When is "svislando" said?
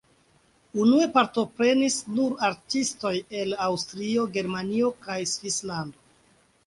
5.35-6.05